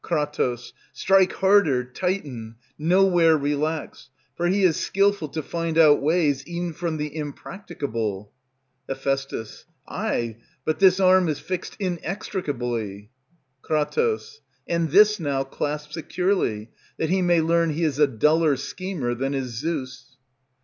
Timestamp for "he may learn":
17.11-17.69